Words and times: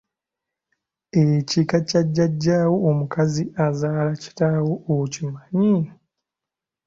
Ekika 1.21 1.77
kya 1.87 2.01
Jjaajjaawo 2.05 2.77
omukazi 2.89 3.43
azaala 3.65 4.11
kitaawo 4.21 4.73
okimanyi? 4.97 5.81